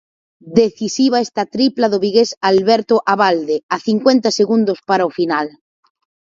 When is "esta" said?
1.25-1.43